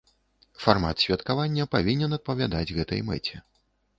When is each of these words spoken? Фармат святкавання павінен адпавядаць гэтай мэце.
Фармат 0.61 1.03
святкавання 1.03 1.67
павінен 1.75 2.17
адпавядаць 2.19 2.65
гэтай 2.79 3.05
мэце. 3.13 3.35